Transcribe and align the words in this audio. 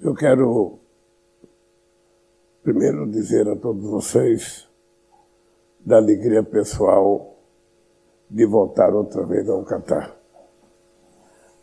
Eu 0.00 0.12
quero 0.12 0.80
primeiro 2.64 3.08
dizer 3.08 3.48
a 3.48 3.54
todos 3.54 3.88
vocês 3.88 4.68
da 5.78 5.98
alegria 5.98 6.42
pessoal 6.42 7.38
de 8.28 8.44
voltar 8.44 8.92
outra 8.92 9.24
vez 9.24 9.48
ao 9.48 9.64
Catar. 9.64 10.16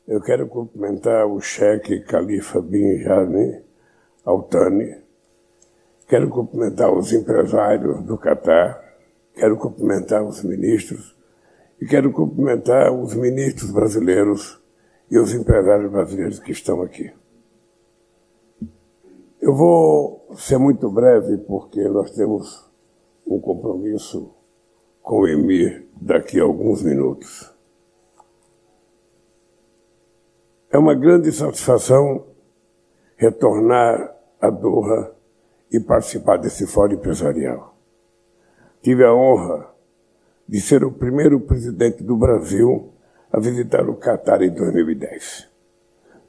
Eu 0.08 0.22
quero 0.22 0.48
cumprimentar 0.48 1.28
o 1.28 1.42
chefe 1.42 2.00
Khalifa 2.06 2.62
bin 2.62 3.00
Jani 3.00 3.62
Altani, 4.24 4.96
quero 6.08 6.30
cumprimentar 6.30 6.92
os 6.94 7.12
empresários 7.12 8.02
do 8.04 8.18
Catar, 8.18 8.82
quero 9.34 9.58
cumprimentar 9.58 10.24
os 10.24 10.42
ministros 10.42 11.18
e 11.82 11.86
quero 11.86 12.14
cumprimentar 12.14 12.94
os 12.94 13.14
ministros 13.14 13.72
brasileiros 13.72 14.58
e 15.10 15.20
os 15.20 15.34
empresários 15.34 15.92
brasileiros 15.92 16.40
que 16.40 16.54
estão 16.54 16.82
aqui. 16.82 17.12
Eu 19.42 19.56
vou 19.56 20.28
ser 20.36 20.60
muito 20.60 20.88
breve 20.88 21.36
porque 21.40 21.84
nós 21.90 22.12
temos 22.12 22.70
um 23.26 23.40
compromisso 23.40 24.32
com 25.02 25.22
o 25.22 25.28
Emir 25.28 25.88
daqui 26.00 26.40
a 26.40 26.44
alguns 26.44 26.84
minutos. 26.84 27.52
É 30.70 30.78
uma 30.78 30.94
grande 30.94 31.32
satisfação 31.32 32.24
retornar 33.18 34.16
a 34.40 34.52
Doha 34.52 35.12
e 35.72 35.80
participar 35.80 36.38
desse 36.38 36.68
fórum 36.68 36.94
empresarial. 36.94 37.76
Tive 38.84 39.04
a 39.04 39.12
honra 39.12 39.74
de 40.48 40.62
ser 40.62 40.84
o 40.84 40.92
primeiro 40.92 41.40
presidente 41.40 42.04
do 42.04 42.16
Brasil 42.16 42.94
a 43.32 43.40
visitar 43.40 43.90
o 43.90 43.96
Catar 43.96 44.44
em 44.44 44.52
2010. 44.52 45.50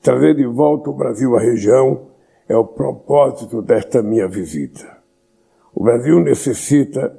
Trazer 0.01 0.35
de 0.35 0.47
volta 0.47 0.89
o 0.89 0.95
Brasil 0.95 1.37
à 1.37 1.41
região 1.41 2.12
é 2.49 2.57
o 2.57 2.65
propósito 2.65 3.63
desta 3.63 4.03
minha 4.03 4.29
visita. 4.29 4.99
O 5.75 5.83
Brasil 5.85 6.21
necessita 6.21 7.19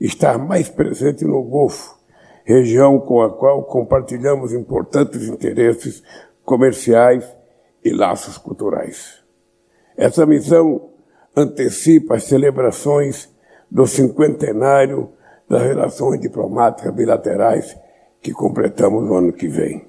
estar 0.00 0.38
mais 0.38 0.68
presente 0.68 1.24
no 1.24 1.42
Golfo, 1.42 1.96
região 2.44 2.98
com 2.98 3.22
a 3.22 3.30
qual 3.30 3.62
compartilhamos 3.64 4.52
importantes 4.52 5.28
interesses 5.28 6.02
comerciais 6.44 7.24
e 7.84 7.92
laços 7.92 8.36
culturais. 8.36 9.22
Essa 9.96 10.26
missão 10.26 10.90
antecipa 11.36 12.16
as 12.16 12.24
celebrações 12.24 13.30
do 13.70 13.86
cinquentenário 13.86 15.10
das 15.48 15.62
relações 15.62 16.20
diplomáticas 16.20 16.92
bilaterais 16.94 17.76
que 18.20 18.32
completamos 18.32 19.04
no 19.04 19.14
ano 19.14 19.32
que 19.32 19.48
vem. 19.48 19.86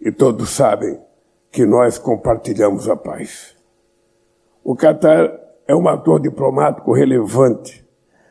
E 0.00 0.10
todos 0.10 0.50
sabem 0.50 1.00
que 1.50 1.66
nós 1.66 1.98
compartilhamos 1.98 2.88
a 2.88 2.96
paz. 2.96 3.56
O 4.62 4.76
Catar 4.76 5.32
é 5.66 5.74
um 5.74 5.88
ator 5.88 6.20
diplomático 6.20 6.92
relevante, 6.92 7.82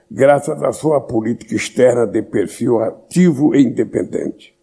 graças 0.10 0.62
à 0.62 0.72
sua 0.72 1.02
política 1.02 1.56
externa 1.56 2.06
de 2.06 2.22
perfil 2.22 2.80
ativo 2.80 3.56
e 3.56 3.64
independente. 3.64 4.56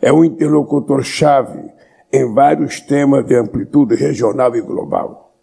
É 0.00 0.12
um 0.12 0.24
interlocutor-chave 0.24 1.72
em 2.12 2.32
vários 2.32 2.80
temas 2.80 3.26
de 3.26 3.34
amplitude 3.34 3.96
regional 3.96 4.54
e 4.54 4.60
global. 4.60 5.34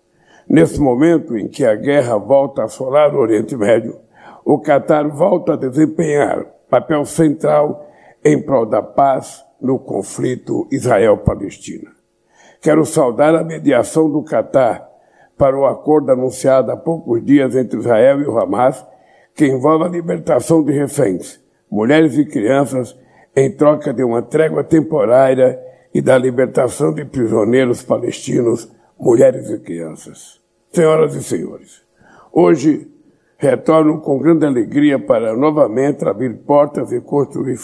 Nesse 0.48 0.80
momento 0.80 1.38
em 1.38 1.50
que 1.50 1.66
a 1.66 1.76
guerra 1.76 2.18
volta 2.18 2.62
a 2.62 2.66
assolar 2.66 3.14
o 3.14 3.20
Oriente 3.20 3.56
Médio, 3.58 4.00
o 4.46 4.60
Catar 4.60 5.10
volta 5.10 5.54
a 5.54 5.58
desempenhar 5.58 6.46
papel 6.70 7.04
central 7.04 7.86
em 8.24 8.42
prol 8.42 8.66
da 8.66 8.82
paz 8.82 9.44
no 9.62 9.78
conflito 9.78 10.66
Israel-Palestina. 10.72 11.92
Quero 12.62 12.86
saudar 12.86 13.36
a 13.36 13.44
mediação 13.44 14.10
do 14.10 14.24
Catar 14.24 14.87
para 15.38 15.58
o 15.58 15.66
acordo 15.66 16.12
anunciado 16.12 16.72
há 16.72 16.78
poucos 16.78 17.24
dias 17.24 17.56
entre 17.56 17.80
Israel 17.80 18.22
e 18.22 18.26
o 18.26 18.38
Hamas, 18.40 18.86
que 19.36 19.46
envolve 19.46 19.86
a 19.86 19.90
libertação 19.90 20.64
de 20.64 20.72
reféns, 20.72 21.40
mulheres 21.70 22.18
e 22.18 22.26
crianças, 22.26 22.98
em 23.36 23.52
troca 23.52 23.94
de 23.94 24.04
uma 24.04 24.22
trégua 24.22 24.64
temporária 24.64 25.60
e 25.94 26.02
da 26.02 26.18
libertação 26.18 26.92
de 26.92 27.06
prisioneiros 27.06 27.84
palestinos, 27.84 28.72
mulheres 29.00 29.50
e 29.52 29.60
crianças. 29.60 30.42
Senhoras 30.72 31.14
e 31.14 31.24
senhores, 31.24 31.84
hoje 32.32 32.92
retorno 33.38 34.02
com 34.02 34.18
grande 34.18 34.46
alegria 34.46 34.98
para 34.98 35.36
novamente 35.36 36.04
abrir 36.08 36.36
portas 36.40 36.92
e 36.92 37.00
construir 37.00 37.58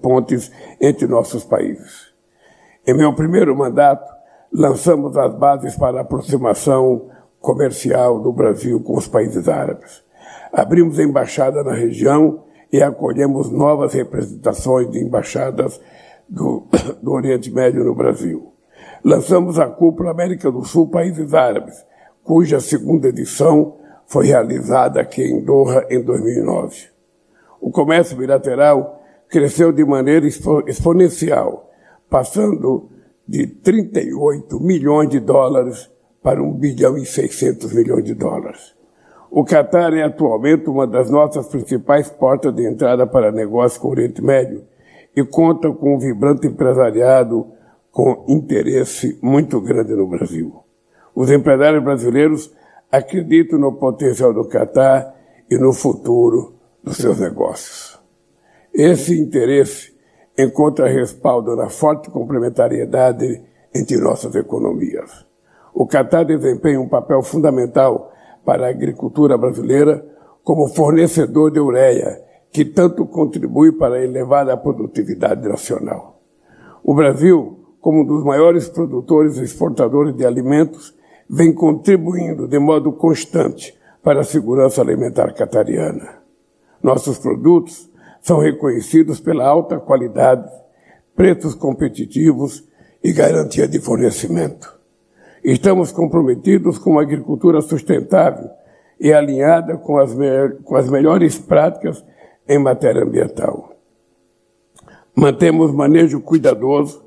pontes 0.00 0.52
entre 0.80 1.08
nossos 1.08 1.44
países. 1.44 2.14
Em 2.86 2.94
meu 2.94 3.12
primeiro 3.12 3.54
mandato, 3.56 4.08
lançamos 4.52 5.16
as 5.16 5.34
bases 5.34 5.76
para 5.76 5.98
a 5.98 6.02
aproximação 6.02 7.10
comercial 7.46 8.18
do 8.18 8.32
Brasil 8.32 8.80
com 8.80 8.98
os 8.98 9.06
países 9.06 9.48
árabes. 9.48 10.02
Abrimos 10.52 10.98
embaixada 10.98 11.62
na 11.62 11.74
região 11.74 12.42
e 12.72 12.82
acolhemos 12.82 13.52
novas 13.52 13.94
representações 13.94 14.90
de 14.90 14.98
embaixadas 14.98 15.80
do, 16.28 16.66
do 17.00 17.12
Oriente 17.12 17.48
Médio 17.52 17.84
no 17.84 17.94
Brasil. 17.94 18.52
Lançamos 19.04 19.60
a 19.60 19.66
Cúpula 19.66 20.10
América 20.10 20.50
do 20.50 20.64
Sul 20.64 20.88
Países 20.88 21.32
Árabes, 21.34 21.86
cuja 22.24 22.58
segunda 22.58 23.08
edição 23.08 23.76
foi 24.06 24.26
realizada 24.26 25.00
aqui 25.00 25.22
em 25.22 25.40
Doha 25.40 25.86
em 25.88 26.02
2009. 26.02 26.88
O 27.60 27.70
comércio 27.70 28.16
bilateral 28.16 29.04
cresceu 29.28 29.70
de 29.70 29.84
maneira 29.84 30.26
exponencial, 30.26 31.70
passando 32.10 32.90
de 33.26 33.46
38 33.46 34.58
milhões 34.58 35.08
de 35.08 35.20
dólares 35.20 35.88
para 36.26 36.42
1 36.42 36.54
bilhão 36.54 36.98
e 36.98 37.06
600 37.06 37.72
milhões 37.72 38.02
de 38.02 38.12
dólares. 38.12 38.74
O 39.30 39.44
Catar 39.44 39.94
é 39.94 40.02
atualmente 40.02 40.68
uma 40.68 40.84
das 40.84 41.08
nossas 41.08 41.46
principais 41.46 42.10
portas 42.10 42.52
de 42.52 42.68
entrada 42.68 43.06
para 43.06 43.30
negócios 43.30 43.80
com 43.80 43.86
o 43.86 43.90
Oriente 43.92 44.20
Médio 44.20 44.64
e 45.14 45.22
conta 45.22 45.70
com 45.70 45.94
um 45.94 45.98
vibrante 46.00 46.48
empresariado 46.48 47.46
com 47.92 48.24
interesse 48.26 49.16
muito 49.22 49.60
grande 49.60 49.94
no 49.94 50.08
Brasil. 50.08 50.64
Os 51.14 51.30
empresários 51.30 51.84
brasileiros 51.84 52.52
acredito 52.90 53.56
no 53.56 53.74
potencial 53.74 54.34
do 54.34 54.48
Catar 54.48 55.14
e 55.48 55.56
no 55.56 55.72
futuro 55.72 56.56
dos 56.82 56.96
seus 56.96 57.20
negócios. 57.20 58.00
Esse 58.74 59.16
interesse 59.16 59.94
encontra 60.36 60.88
respaldo 60.88 61.54
na 61.54 61.68
forte 61.68 62.10
complementariedade 62.10 63.44
entre 63.72 63.96
nossas 63.98 64.34
economias. 64.34 65.24
O 65.78 65.86
Catar 65.86 66.24
desempenha 66.24 66.80
um 66.80 66.88
papel 66.88 67.22
fundamental 67.22 68.10
para 68.46 68.66
a 68.66 68.70
agricultura 68.70 69.36
brasileira 69.36 70.02
como 70.42 70.68
fornecedor 70.68 71.50
de 71.50 71.60
ureia, 71.60 72.18
que 72.50 72.64
tanto 72.64 73.04
contribui 73.04 73.72
para 73.72 73.96
a 73.96 74.02
elevada 74.02 74.56
produtividade 74.56 75.46
nacional. 75.46 76.18
O 76.82 76.94
Brasil, 76.94 77.76
como 77.78 78.00
um 78.00 78.06
dos 78.06 78.24
maiores 78.24 78.70
produtores 78.70 79.36
e 79.36 79.44
exportadores 79.44 80.16
de 80.16 80.24
alimentos, 80.24 80.96
vem 81.28 81.52
contribuindo 81.52 82.48
de 82.48 82.58
modo 82.58 82.90
constante 82.94 83.78
para 84.02 84.20
a 84.20 84.24
segurança 84.24 84.80
alimentar 84.80 85.34
catariana. 85.34 86.22
Nossos 86.82 87.18
produtos 87.18 87.92
são 88.22 88.38
reconhecidos 88.38 89.20
pela 89.20 89.46
alta 89.46 89.78
qualidade, 89.78 90.50
preços 91.14 91.54
competitivos 91.54 92.66
e 93.04 93.12
garantia 93.12 93.68
de 93.68 93.78
fornecimento. 93.78 94.75
Estamos 95.48 95.92
comprometidos 95.92 96.76
com 96.76 96.90
uma 96.90 97.02
agricultura 97.02 97.60
sustentável 97.60 98.50
e 98.98 99.12
alinhada 99.12 99.76
com 99.76 99.96
as, 99.96 100.12
com 100.64 100.74
as 100.74 100.90
melhores 100.90 101.38
práticas 101.38 102.04
em 102.48 102.58
matéria 102.58 103.04
ambiental. 103.04 103.70
Mantemos 105.14 105.70
manejo 105.70 106.20
cuidadoso 106.20 107.06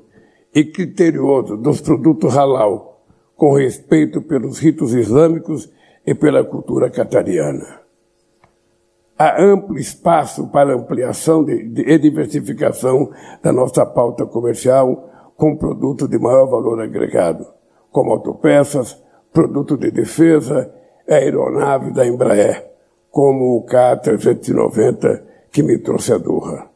e 0.54 0.64
criterioso 0.64 1.54
dos 1.54 1.82
produtos 1.82 2.34
halal, 2.34 3.04
com 3.36 3.52
respeito 3.52 4.22
pelos 4.22 4.58
ritos 4.58 4.94
islâmicos 4.94 5.70
e 6.06 6.14
pela 6.14 6.42
cultura 6.42 6.88
catariana. 6.88 7.80
Há 9.18 9.38
amplo 9.38 9.76
espaço 9.76 10.48
para 10.48 10.74
ampliação 10.74 11.44
de, 11.44 11.62
de, 11.62 11.82
e 11.82 11.98
diversificação 11.98 13.10
da 13.42 13.52
nossa 13.52 13.84
pauta 13.84 14.24
comercial 14.24 15.10
com 15.36 15.58
produtos 15.58 16.08
de 16.08 16.18
maior 16.18 16.46
valor 16.46 16.80
agregado, 16.80 17.59
como 17.90 18.12
autopeças, 18.12 19.00
produto 19.32 19.76
de 19.76 19.90
defesa 19.90 20.72
e 21.06 21.12
aeronave 21.12 21.92
da 21.92 22.06
Embraer, 22.06 22.70
como 23.10 23.56
o 23.56 23.62
K-390 23.64 25.22
que 25.50 25.62
me 25.62 25.78
trouxe 25.78 26.12
a 26.12 26.18
Doha. 26.18 26.68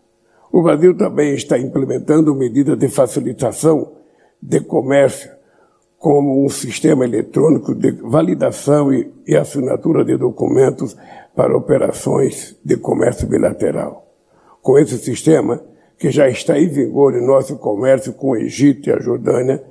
O 0.52 0.62
Brasil 0.62 0.96
também 0.96 1.34
está 1.34 1.58
implementando 1.58 2.34
medidas 2.34 2.78
de 2.78 2.88
facilitação 2.88 3.92
de 4.40 4.60
comércio 4.60 5.30
como 5.98 6.44
um 6.44 6.48
sistema 6.48 7.04
eletrônico 7.04 7.74
de 7.74 7.92
validação 7.92 8.92
e, 8.92 9.10
e 9.26 9.34
assinatura 9.34 10.04
de 10.04 10.18
documentos 10.18 10.94
para 11.34 11.56
operações 11.56 12.56
de 12.64 12.76
comércio 12.76 13.26
bilateral. 13.26 14.06
Com 14.60 14.78
esse 14.78 14.98
sistema, 14.98 15.62
que 15.98 16.10
já 16.10 16.28
está 16.28 16.58
em 16.58 16.68
vigor 16.68 17.14
em 17.14 17.26
nosso 17.26 17.56
comércio 17.56 18.12
com 18.12 18.32
o 18.32 18.36
Egito 18.36 18.88
e 18.88 18.92
a 18.92 19.00
Jordânia, 19.00 19.64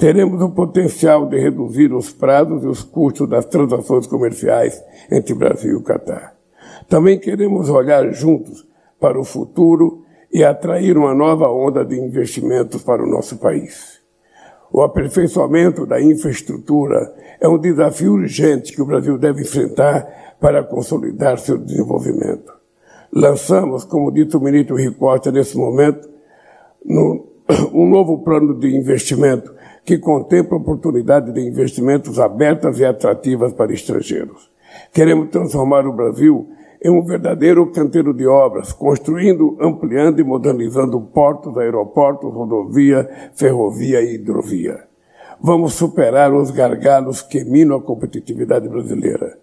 teremos 0.00 0.40
o 0.40 0.48
potencial 0.48 1.26
de 1.26 1.38
reduzir 1.38 1.92
os 1.92 2.10
prazos 2.10 2.64
e 2.64 2.66
os 2.66 2.82
custos 2.82 3.28
das 3.28 3.44
transações 3.44 4.06
comerciais 4.06 4.82
entre 5.12 5.34
Brasil 5.34 5.78
e 5.78 5.82
Catar. 5.82 6.34
Também 6.88 7.18
queremos 7.18 7.68
olhar 7.68 8.10
juntos 8.10 8.66
para 8.98 9.20
o 9.20 9.24
futuro 9.24 10.02
e 10.32 10.42
atrair 10.42 10.96
uma 10.96 11.14
nova 11.14 11.50
onda 11.50 11.84
de 11.84 12.00
investimentos 12.00 12.82
para 12.82 13.04
o 13.04 13.06
nosso 13.06 13.36
país. 13.36 14.00
O 14.72 14.80
aperfeiçoamento 14.80 15.84
da 15.84 16.00
infraestrutura 16.00 17.14
é 17.38 17.46
um 17.46 17.58
desafio 17.58 18.14
urgente 18.14 18.72
que 18.72 18.80
o 18.80 18.86
Brasil 18.86 19.18
deve 19.18 19.42
enfrentar 19.42 20.36
para 20.40 20.64
consolidar 20.64 21.38
seu 21.38 21.58
desenvolvimento. 21.58 22.50
Lançamos, 23.12 23.84
como 23.84 24.10
dito 24.10 24.38
o 24.38 24.40
ministro 24.40 24.76
Ricosta 24.76 25.30
nesse 25.30 25.58
momento, 25.58 26.08
no, 26.82 27.26
um 27.74 27.86
novo 27.86 28.18
plano 28.22 28.58
de 28.58 28.74
investimento 28.74 29.59
que 29.84 29.98
contempla 29.98 30.56
oportunidades 30.56 31.32
de 31.32 31.40
investimentos 31.40 32.18
abertas 32.18 32.78
e 32.78 32.84
atrativas 32.84 33.52
para 33.52 33.72
estrangeiros. 33.72 34.50
Queremos 34.92 35.30
transformar 35.30 35.86
o 35.86 35.92
Brasil 35.92 36.48
em 36.82 36.90
um 36.90 37.04
verdadeiro 37.04 37.66
canteiro 37.70 38.14
de 38.14 38.26
obras, 38.26 38.72
construindo, 38.72 39.56
ampliando 39.60 40.20
e 40.20 40.24
modernizando 40.24 41.00
portos, 41.00 41.56
aeroportos, 41.58 42.32
rodovia, 42.32 43.08
ferrovia 43.34 44.00
e 44.00 44.14
hidrovia. 44.14 44.84
Vamos 45.42 45.74
superar 45.74 46.32
os 46.32 46.50
gargalos 46.50 47.22
que 47.22 47.44
minam 47.44 47.76
a 47.76 47.82
competitividade 47.82 48.68
brasileira. 48.68 49.38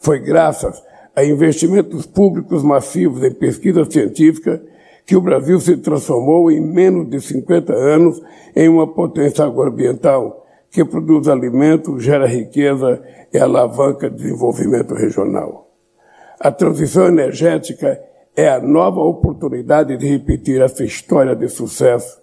Foi 0.00 0.18
graças 0.18 0.82
a 1.14 1.24
investimentos 1.24 2.06
públicos 2.06 2.62
massivos 2.62 3.22
em 3.22 3.32
pesquisa 3.32 3.84
científica 3.84 4.62
que 5.06 5.16
o 5.16 5.20
Brasil 5.20 5.58
se 5.60 5.76
transformou 5.76 6.50
em 6.50 6.60
menos 6.60 7.08
de 7.08 7.20
50 7.20 7.72
anos 7.72 8.22
em 8.54 8.68
uma 8.68 8.86
potência 8.86 9.44
agroambiental 9.44 10.46
que 10.70 10.84
produz 10.84 11.28
alimentos, 11.28 12.02
gera 12.02 12.26
riqueza 12.26 13.02
e 13.32 13.38
alavanca 13.38 14.08
desenvolvimento 14.08 14.94
regional. 14.94 15.68
A 16.40 16.50
transição 16.50 17.06
energética 17.06 18.00
é 18.34 18.48
a 18.48 18.60
nova 18.60 19.00
oportunidade 19.00 19.96
de 19.96 20.06
repetir 20.06 20.60
essa 20.62 20.82
história 20.82 21.36
de 21.36 21.48
sucesso 21.48 22.20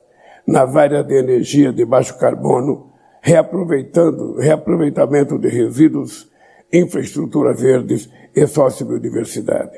na 0.47 0.61
área 0.61 1.03
de 1.03 1.13
energia 1.13 1.71
de 1.71 1.85
baixo 1.85 2.17
carbono, 2.17 2.91
reaproveitando 3.21 4.37
reaproveitamento 4.39 5.37
de 5.37 5.47
resíduos, 5.47 6.27
infraestrutura 6.73 7.53
verdes 7.53 8.09
e 8.35 8.47
sociobiodiversidade. 8.47 9.77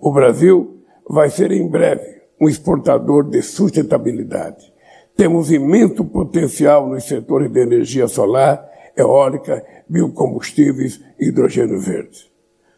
O 0.00 0.12
Brasil 0.12 0.82
vai 1.08 1.30
ser 1.30 1.52
em 1.52 1.68
breve 1.68 2.19
um 2.40 2.48
exportador 2.48 3.24
de 3.24 3.42
sustentabilidade. 3.42 4.72
Temos 5.16 5.52
imenso 5.52 6.04
potencial 6.04 6.88
nos 6.88 7.04
setores 7.04 7.52
de 7.52 7.60
energia 7.60 8.08
solar, 8.08 8.66
eólica, 8.96 9.62
biocombustíveis 9.88 11.00
e 11.18 11.28
hidrogênio 11.28 11.78
verde. 11.78 12.30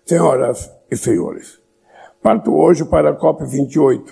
Senhoras 0.05 0.70
e 0.91 0.97
senhores, 0.97 1.61
parto 2.20 2.53
hoje 2.53 2.85
para 2.85 3.11
a 3.11 3.17
COP28, 3.17 4.03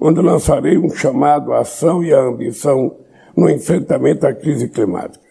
onde 0.00 0.20
lançarei 0.20 0.78
um 0.78 0.90
chamado 0.90 1.52
à 1.52 1.60
ação 1.60 2.04
e 2.04 2.14
à 2.14 2.20
ambição 2.20 2.96
no 3.36 3.50
enfrentamento 3.50 4.26
à 4.26 4.32
crise 4.32 4.68
climática. 4.68 5.24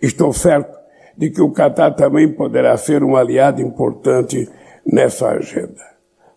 Estou 0.00 0.32
certo 0.32 0.78
de 1.16 1.28
que 1.28 1.42
o 1.42 1.50
Catar 1.50 1.90
também 1.90 2.32
poderá 2.32 2.74
ser 2.78 3.04
um 3.04 3.14
aliado 3.14 3.60
importante 3.60 4.48
nessa 4.86 5.28
agenda. 5.28 5.82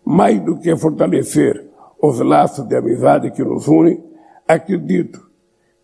Mais 0.04 0.38
do 0.40 0.58
que 0.58 0.76
fortalecer 0.76 1.64
os 2.06 2.20
laços 2.20 2.66
de 2.66 2.76
amizade 2.76 3.30
que 3.30 3.42
nos 3.42 3.66
unem, 3.66 4.04
acredito 4.46 5.26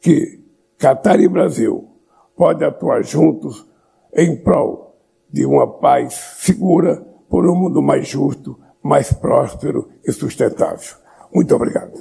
que 0.00 0.38
Catar 0.78 1.20
e 1.20 1.28
Brasil 1.28 1.88
podem 2.36 2.68
atuar 2.68 3.02
juntos 3.02 3.66
em 4.14 4.36
prol 4.36 4.98
de 5.30 5.44
uma 5.46 5.66
paz 5.66 6.14
segura 6.38 6.96
por 7.28 7.46
um 7.46 7.54
mundo 7.54 7.82
mais 7.82 8.08
justo, 8.08 8.58
mais 8.82 9.12
próspero 9.12 9.88
e 10.04 10.12
sustentável. 10.12 10.96
Muito 11.32 11.54
obrigado. 11.54 11.92